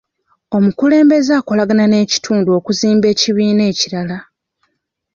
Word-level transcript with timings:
Omukulembeze 0.57 1.31
akolagana 1.39 1.85
n'ekitundu 1.87 2.49
okuzimba 2.57 3.05
ekibiina 3.13 3.63
ekirala. 3.71 4.17